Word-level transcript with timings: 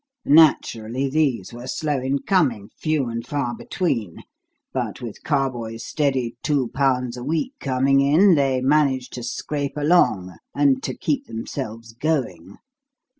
"Naturally, 0.25 1.07
these 1.11 1.53
were 1.53 1.67
slow 1.67 1.99
in 1.99 2.23
coming, 2.23 2.71
few 2.75 3.05
and 3.07 3.23
far 3.23 3.53
between; 3.55 4.23
but 4.73 4.99
with 4.99 5.21
Carboys' 5.21 5.85
steady 5.85 6.35
two 6.41 6.69
pounds 6.73 7.17
a 7.17 7.23
week 7.23 7.53
coming 7.59 7.99
in, 8.01 8.33
they 8.33 8.61
managed 8.61 9.13
to 9.13 9.21
scrape 9.21 9.77
along 9.77 10.37
and 10.55 10.81
to 10.81 10.97
keep 10.97 11.27
themselves 11.27 11.93
going. 11.93 12.57